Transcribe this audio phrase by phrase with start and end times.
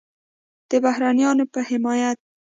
[0.69, 2.17] د بهرنیانو په حمایت